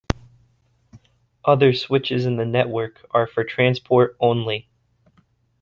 Other 1.45 1.73
switches 1.73 2.25
in 2.25 2.37
the 2.37 2.43
network 2.43 3.05
are 3.11 3.27
for 3.27 3.43
transport 3.43 4.17
only. 4.19 4.67